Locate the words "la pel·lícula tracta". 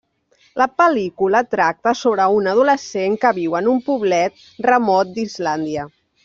0.59-1.93